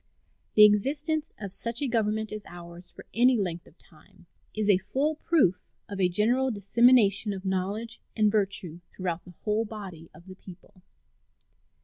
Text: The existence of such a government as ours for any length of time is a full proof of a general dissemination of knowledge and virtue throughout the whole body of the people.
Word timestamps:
The 0.55 0.65
existence 0.65 1.31
of 1.39 1.53
such 1.53 1.79
a 1.79 1.87
government 1.87 2.31
as 2.31 2.43
ours 2.47 2.89
for 2.89 3.05
any 3.13 3.37
length 3.37 3.67
of 3.67 3.77
time 3.77 4.25
is 4.51 4.67
a 4.67 4.79
full 4.79 5.13
proof 5.13 5.61
of 5.87 6.01
a 6.01 6.09
general 6.09 6.49
dissemination 6.49 7.33
of 7.33 7.45
knowledge 7.45 8.01
and 8.15 8.31
virtue 8.31 8.79
throughout 8.89 9.23
the 9.25 9.35
whole 9.43 9.63
body 9.63 10.09
of 10.11 10.25
the 10.25 10.33
people. 10.33 10.81